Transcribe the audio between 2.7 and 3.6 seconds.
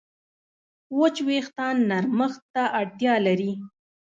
اړتیا لري.